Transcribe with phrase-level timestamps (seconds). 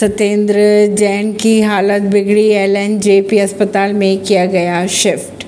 [0.00, 0.54] सत्येंद्र
[0.98, 5.39] जैन की हालत बिगड़ी एलएनजेपी अस्पताल में किया गया शिफ्ट।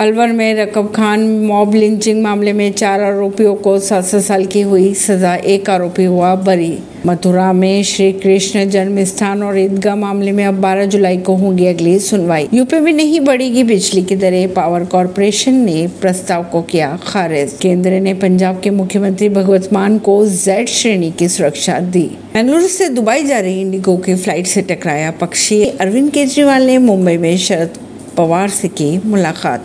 [0.00, 4.94] अलवर में रकब खान मॉब लिंचिंग मामले में चार आरोपियों को सात साल की हुई
[4.94, 10.44] सजा, एक आरोपी हुआ बरी। मथुरा में श्री कृष्ण जन्म स्थान और ईदगाह मामले में
[10.44, 14.84] अब 12 जुलाई को होगी अगली सुनवाई। यूपी में नहीं बढ़ेगी बिजली की दरें, पावर
[14.84, 20.68] कॉरपोरेशन ने प्रस्ताव को किया खारिज। केंद्र ने पंजाब के मुख्यमंत्री भगवत मान को जेड
[20.68, 25.64] श्रेणी की सुरक्षा दी। बेंगलुरु से दुबई जा रही इंडिगो की फ़्लाइट से टकराया पक्षी।
[25.64, 27.78] अरविंद केजरीवाल ने मुंबई में शरद
[28.16, 29.64] पवार से की मुलाकात।